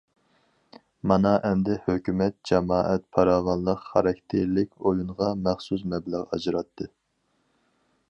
[1.11, 6.95] مانا ئەمدى ھۆكۈمەت جامائەت پاراۋانلىقى خاراكتېرلىك ئويۇنغا مەخسۇس مەبلەغ ئاجراتتى.